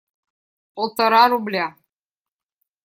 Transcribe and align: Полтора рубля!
Полтора 0.75 1.23
рубля! 1.31 1.67